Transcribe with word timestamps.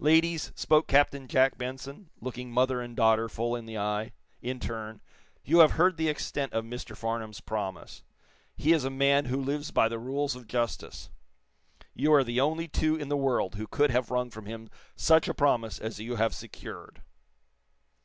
"Ladies," 0.00 0.50
spoke 0.56 0.88
Captain 0.88 1.28
Jack 1.28 1.56
Benson, 1.56 2.10
looking 2.20 2.50
mother 2.50 2.80
and 2.80 2.96
daughter 2.96 3.28
full 3.28 3.54
in 3.54 3.66
the 3.66 3.78
eye, 3.78 4.10
in 4.42 4.58
turn, 4.58 5.00
"you 5.44 5.60
have 5.60 5.70
heard 5.78 5.96
the 5.96 6.08
extent 6.08 6.52
of 6.52 6.64
Mr. 6.64 6.96
Farnum's 6.96 7.40
promise. 7.40 8.02
He 8.56 8.72
is 8.72 8.82
a 8.84 8.90
man 8.90 9.26
who 9.26 9.36
lives 9.40 9.70
by 9.70 9.88
the 9.88 10.00
rules 10.00 10.34
of 10.34 10.48
justice. 10.48 11.08
You 11.94 12.12
are 12.14 12.24
the 12.24 12.40
only 12.40 12.66
two 12.66 12.96
in 12.96 13.10
the 13.10 13.16
world 13.16 13.54
who 13.54 13.68
could 13.68 13.92
have 13.92 14.10
wrung 14.10 14.28
from 14.28 14.46
him 14.46 14.70
such 14.96 15.28
a 15.28 15.34
promise 15.34 15.78
as 15.78 16.00
you 16.00 16.16
have 16.16 16.34
secured." 16.34 17.02